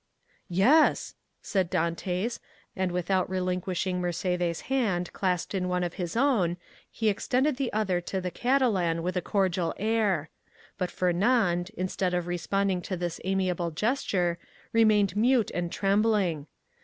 "Yes!" 0.49 1.13
said 1.43 1.69
Dantès, 1.69 2.39
and 2.75 2.91
without 2.91 3.29
relinquishing 3.29 4.01
Mercédès' 4.01 4.61
hand 4.61 5.13
clasped 5.13 5.53
in 5.53 5.67
one 5.67 5.83
of 5.83 5.93
his 5.93 6.17
own, 6.17 6.57
he 6.89 7.07
extended 7.07 7.57
the 7.57 7.71
other 7.71 8.01
to 8.01 8.19
the 8.19 8.31
Catalan 8.31 9.03
with 9.03 9.15
a 9.15 9.21
cordial 9.21 9.75
air. 9.77 10.31
But 10.79 10.89
Fernand, 10.89 11.69
instead 11.77 12.15
of 12.15 12.25
responding 12.25 12.81
to 12.81 12.97
this 12.97 13.21
amiable 13.23 13.69
gesture, 13.69 14.39
remained 14.73 15.15
mute 15.15 15.51
and 15.53 15.71
trembling. 15.71 16.47